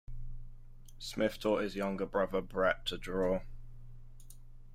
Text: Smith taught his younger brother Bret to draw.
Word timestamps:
Smith 0.97 1.37
taught 1.39 1.61
his 1.61 1.75
younger 1.75 2.07
brother 2.07 2.41
Bret 2.41 2.87
to 2.87 2.97
draw. 2.97 3.41